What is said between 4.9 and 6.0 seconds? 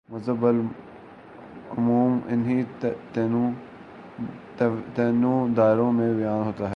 تینوں دائروں